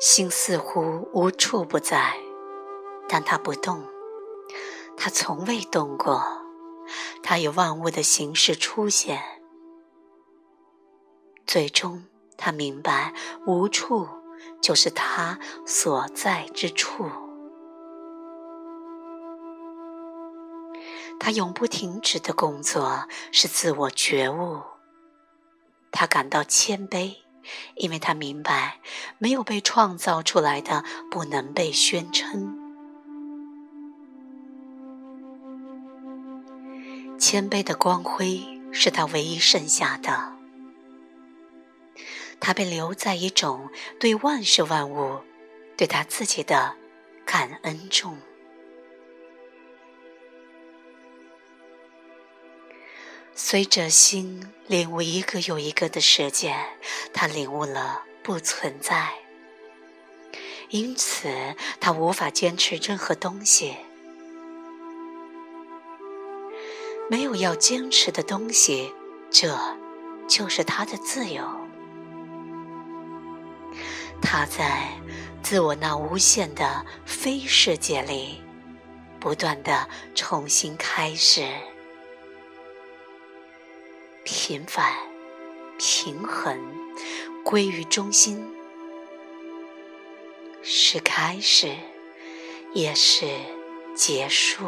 [0.00, 2.16] 心似乎无处不在，
[3.08, 3.84] 但它不动，
[4.96, 6.22] 它从未动过，
[7.22, 9.22] 它以万物的形式出现。
[11.46, 12.04] 最终，
[12.36, 13.14] 他明白，
[13.46, 14.08] 无处
[14.60, 17.08] 就是他所在之处。
[21.20, 24.60] 他永不停止的工作是自我觉悟。
[25.92, 27.14] 他感到谦卑，
[27.76, 28.80] 因为他明白，
[29.18, 32.58] 没有被创造出来的不能被宣称。
[37.18, 40.32] 谦卑的光辉是他唯一剩下的。
[42.40, 45.20] 他被留在一种对万事万物、
[45.76, 46.74] 对他自己的
[47.24, 48.18] 感恩中。
[53.36, 56.54] 随着心领悟一个又一个的世界，
[57.12, 59.12] 他领悟了不存在，
[60.68, 61.28] 因此
[61.80, 63.76] 他无法坚持任何东西。
[67.10, 68.92] 没有要坚持的东西，
[69.32, 69.58] 这
[70.28, 71.44] 就是他的自由。
[74.22, 74.88] 他在
[75.42, 78.40] 自我那无限的非世界里，
[79.18, 81.44] 不断的重新开始。
[84.24, 84.90] 平凡、
[85.78, 86.74] 平衡、
[87.44, 88.42] 归于中心，
[90.62, 91.74] 是开始，
[92.72, 93.26] 也是
[93.94, 94.64] 结束。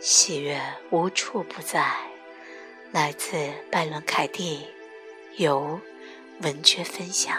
[0.00, 1.92] 喜悦无处不在，
[2.92, 3.36] 来自
[3.70, 4.73] 拜伦·凯蒂。
[5.36, 5.80] 由
[6.42, 7.36] 文娟分享。